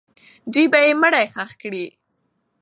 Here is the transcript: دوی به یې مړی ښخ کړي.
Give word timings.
دوی 0.53 0.65
به 0.71 0.79
یې 0.85 0.93
مړی 1.01 1.25
ښخ 1.33 1.51
کړي. 1.61 1.85